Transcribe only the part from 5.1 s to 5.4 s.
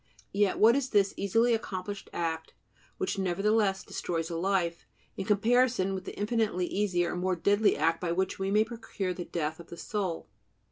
in